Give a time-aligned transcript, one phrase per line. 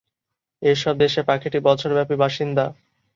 [0.61, 2.65] এসব দেশে পাখিটি বছরব্যাপী বাসিন্দা।